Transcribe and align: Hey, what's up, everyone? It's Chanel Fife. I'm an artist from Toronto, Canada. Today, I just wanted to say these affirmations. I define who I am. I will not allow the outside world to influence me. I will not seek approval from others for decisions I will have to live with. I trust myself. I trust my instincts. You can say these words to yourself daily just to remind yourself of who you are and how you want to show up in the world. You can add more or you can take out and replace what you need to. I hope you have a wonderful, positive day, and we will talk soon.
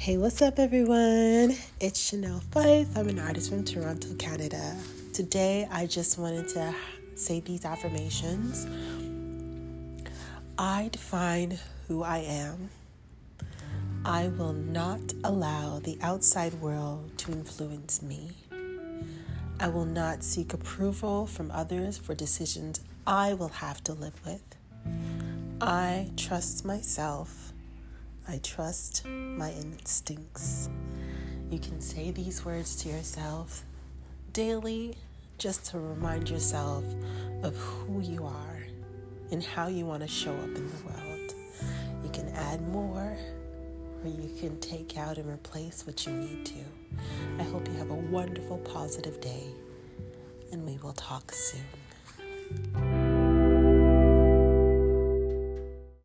Hey, 0.00 0.16
what's 0.16 0.40
up, 0.42 0.60
everyone? 0.60 1.56
It's 1.80 1.98
Chanel 1.98 2.38
Fife. 2.52 2.96
I'm 2.96 3.08
an 3.08 3.18
artist 3.18 3.50
from 3.50 3.64
Toronto, 3.64 4.14
Canada. 4.14 4.76
Today, 5.12 5.66
I 5.72 5.86
just 5.86 6.18
wanted 6.18 6.48
to 6.50 6.72
say 7.16 7.40
these 7.40 7.64
affirmations. 7.64 8.64
I 10.56 10.88
define 10.92 11.58
who 11.88 12.04
I 12.04 12.18
am. 12.18 12.70
I 14.04 14.28
will 14.28 14.52
not 14.52 15.00
allow 15.24 15.80
the 15.80 15.98
outside 16.00 16.54
world 16.54 17.18
to 17.18 17.32
influence 17.32 18.00
me. 18.00 18.30
I 19.58 19.66
will 19.66 19.84
not 19.84 20.22
seek 20.22 20.54
approval 20.54 21.26
from 21.26 21.50
others 21.50 21.98
for 21.98 22.14
decisions 22.14 22.80
I 23.04 23.34
will 23.34 23.48
have 23.48 23.82
to 23.82 23.94
live 23.94 24.24
with. 24.24 24.44
I 25.60 26.12
trust 26.16 26.64
myself. 26.64 27.52
I 28.30 28.38
trust 28.42 29.06
my 29.06 29.52
instincts. 29.52 30.68
You 31.50 31.58
can 31.58 31.80
say 31.80 32.10
these 32.10 32.44
words 32.44 32.76
to 32.82 32.90
yourself 32.90 33.64
daily 34.34 34.96
just 35.38 35.64
to 35.70 35.78
remind 35.78 36.28
yourself 36.28 36.84
of 37.42 37.56
who 37.56 38.02
you 38.02 38.26
are 38.26 38.62
and 39.30 39.42
how 39.42 39.68
you 39.68 39.86
want 39.86 40.02
to 40.02 40.08
show 40.08 40.34
up 40.34 40.44
in 40.44 40.68
the 40.68 40.84
world. 40.84 41.34
You 42.04 42.10
can 42.10 42.28
add 42.34 42.60
more 42.68 43.16
or 44.04 44.08
you 44.08 44.30
can 44.38 44.60
take 44.60 44.98
out 44.98 45.16
and 45.16 45.26
replace 45.26 45.86
what 45.86 46.06
you 46.06 46.12
need 46.12 46.44
to. 46.44 46.64
I 47.38 47.44
hope 47.44 47.66
you 47.66 47.74
have 47.78 47.90
a 47.90 47.94
wonderful, 47.94 48.58
positive 48.58 49.22
day, 49.22 49.46
and 50.52 50.66
we 50.66 50.76
will 50.82 50.92
talk 50.92 51.32
soon. 51.32 51.64